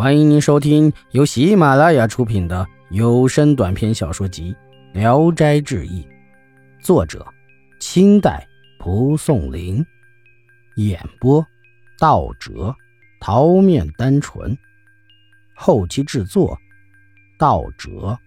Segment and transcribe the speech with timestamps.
[0.00, 4.56] 欢迎您收听由喜马拉雅出品的有声短篇小说集
[4.98, 6.02] 《聊斋志异》，
[6.82, 7.22] 作者：
[7.80, 8.48] 清代
[8.78, 9.84] 蒲松龄，
[10.76, 11.46] 演播：
[11.98, 12.74] 道哲、
[13.20, 14.56] 桃面单纯，
[15.54, 16.58] 后期制作：
[17.38, 18.18] 道哲。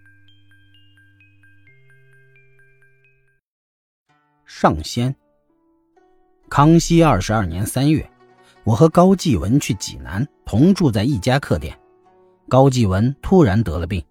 [4.46, 5.16] 上仙。
[6.52, 8.08] 康熙二十二年三月。
[8.64, 11.78] 我和高继文去济南，同住在一家客店。
[12.48, 14.04] 高继文突然得了病，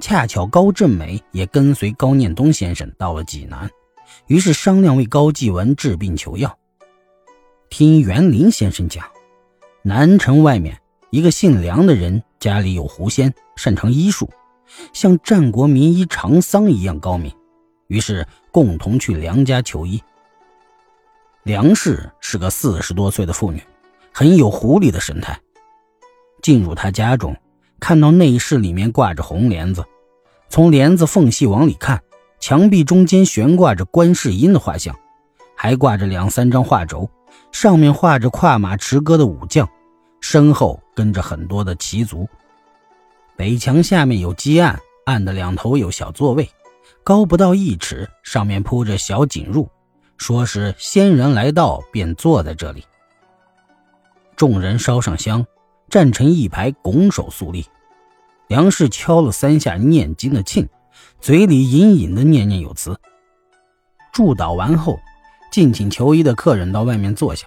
[0.00, 3.70] 恰巧高振美也跟随高念东先生到了济南，
[4.26, 6.58] 于是商量为高继文治病求药。
[7.70, 9.04] 听袁林先生讲，
[9.82, 14.28] 南城外面一个姓梁的人家里有狐仙，擅长医术，
[14.92, 17.32] 像战国名医长桑一样高明，
[17.86, 20.02] 于是共同去梁家求医。
[21.42, 23.62] 梁氏是个四十多岁的妇女，
[24.12, 25.40] 很有狐狸的神态。
[26.42, 27.36] 进入她家中，
[27.78, 29.84] 看到内室里面挂着红帘子，
[30.48, 32.02] 从帘子缝隙往里看，
[32.40, 34.92] 墙壁中间悬挂着观世音的画像，
[35.54, 37.08] 还挂着两三张画轴，
[37.52, 39.68] 上面画着跨马持戈的武将，
[40.20, 42.28] 身后跟着很多的骑卒。
[43.36, 46.50] 北墙下面有基案，案的两头有小座位，
[47.04, 49.68] 高不到一尺，上面铺着小锦褥。
[50.16, 52.84] 说是仙人来到，便坐在这里。
[54.36, 55.46] 众人烧上香，
[55.88, 57.66] 站成一排，拱手肃立。
[58.48, 60.68] 梁氏敲了三下念经的磬，
[61.20, 62.98] 嘴里隐隐的念念有词。
[64.12, 65.00] 祝祷完后，
[65.50, 67.46] 敬请求医的客人到外面坐下。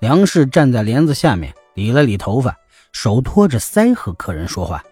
[0.00, 2.56] 梁氏站在帘子下面，理了理头发，
[2.92, 4.84] 手托着腮和客人说话，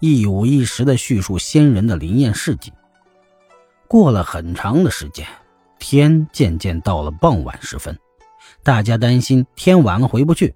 [0.00, 2.72] 一五一十的叙述仙人的灵验事迹。
[3.88, 5.26] 过了很长的时间。
[5.86, 7.94] 天渐渐到了傍晚时分，
[8.62, 10.54] 大家担心天晚了回不去，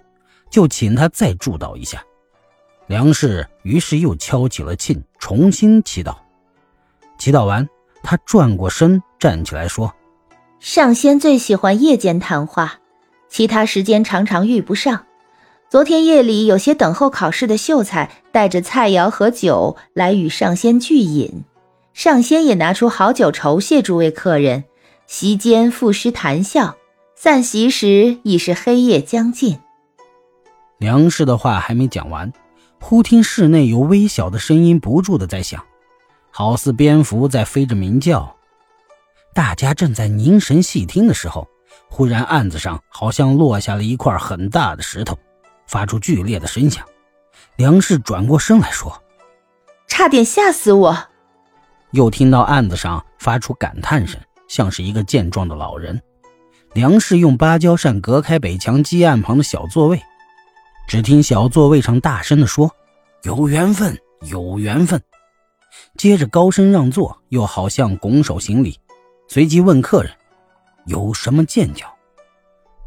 [0.48, 2.02] 就请他再祝祷一下。
[2.86, 6.16] 梁氏于是又敲起了磬，重新祈祷。
[7.18, 7.68] 祈祷完，
[8.02, 9.92] 他转过身站起来说
[10.61, 12.78] ：“上仙最喜欢夜间谈话，
[13.28, 15.05] 其他时间常常遇不上。
[15.68, 21.44] 昨天夜里有些等候考试的秀才带着菜肴和酒来与上仙聚饮，
[21.92, 24.64] 上仙也拿出好酒酬谢诸位客人。”
[25.11, 26.77] 席间赋诗谈笑，
[27.17, 29.58] 散席时已是黑夜将近。
[30.77, 32.30] 梁氏的话还没讲完，
[32.79, 35.64] 忽听室内有微小的声音不住的在响，
[36.30, 38.36] 好似蝙蝠在飞着鸣叫。
[39.33, 41.48] 大家正在凝神细听的时候，
[41.89, 45.18] 忽然案子上好像落下了一块很大的石头，
[45.67, 46.85] 发出剧烈的声响。
[47.57, 49.02] 梁氏转过身来说
[49.89, 50.98] ：“差点吓死我。”
[51.92, 54.20] 又听到案子上发出感叹声。
[54.48, 56.01] 像是一个健壮的老人，
[56.73, 60.03] 梁氏用芭蕉扇隔开北墙基案旁的小座位，
[60.89, 62.75] 只听小座位上大声地说
[63.23, 65.01] ：“有缘分，有缘分。”
[65.97, 68.81] 接着高声让座，又好像拱手行礼，
[69.29, 70.11] 随即问客人
[70.86, 71.86] ：“有什么见教？”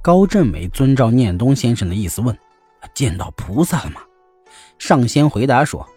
[0.01, 2.35] 高振美遵照念东先生的意思问
[2.95, 4.01] ：“见到菩萨了吗？”
[4.79, 5.87] 上仙回答说：“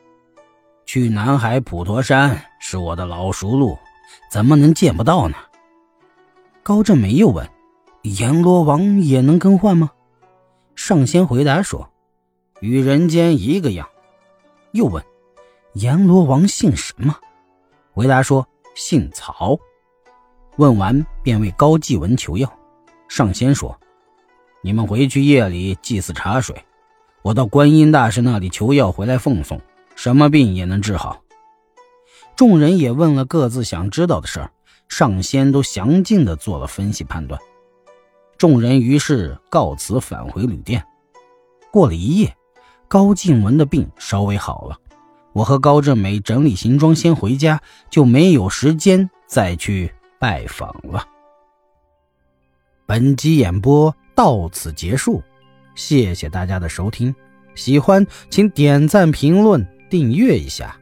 [0.85, 3.79] 去南海普陀山是我的老熟路，
[4.31, 5.37] 怎么能见不到呢？”
[6.65, 7.47] 高振美又问
[8.03, 9.91] ：“阎罗王也能更换吗？”
[10.75, 11.91] 上仙回答说
[12.61, 13.87] ：“与人间一个样。”
[14.73, 15.05] 又问
[15.75, 17.15] ：“阎罗王姓什么？”
[17.93, 19.59] 回答说：“姓曹。”
[20.57, 22.51] 问完便为高继文求药。
[23.09, 23.79] 上仙说
[24.65, 26.57] ：“你们回去夜里祭祀茶水，
[27.21, 29.61] 我到观音大师那里求药回来奉送，
[29.97, 31.21] 什么病也能治好。”
[32.35, 34.51] 众人也问了各自想知道的事儿。
[34.89, 37.41] 上仙都详尽的做了分析判断，
[38.39, 40.84] 众人于是告辞返回旅店。
[41.72, 42.37] 过了一夜，
[42.87, 44.78] 高静文的病稍微好了。
[45.33, 51.05] 我和高振美整理行装先回家，就没有时间再去拜访了。
[52.87, 55.21] 本集演播到此结束，
[55.75, 57.12] 谢谢大家的收听。
[57.57, 60.77] 喜欢请点赞、评论、订阅一下。